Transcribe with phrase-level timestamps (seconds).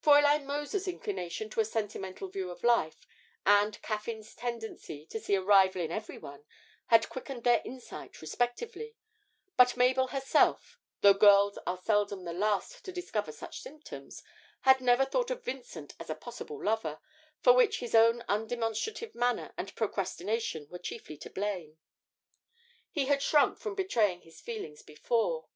[0.00, 3.04] Fräulein Mozer's inclination to a sentimental view of life,
[3.44, 6.44] and Caffyn's tendency to see a rival in every one,
[6.86, 8.94] had quickened their insight respectively;
[9.56, 14.22] but Mabel herself, though girls are seldom the last to discover such symptoms,
[14.60, 17.00] had never thought of Vincent as a possible lover,
[17.40, 21.76] for which his own undemonstrative manner and procrastination were chiefly to blame.
[22.92, 25.48] He had shrunk from betraying his feelings before.